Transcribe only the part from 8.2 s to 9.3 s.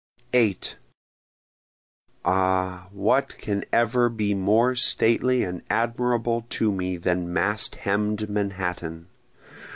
Manhattan?